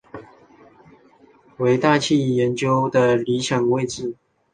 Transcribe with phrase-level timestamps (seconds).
[1.59, 4.15] 为大气研究的理想位置。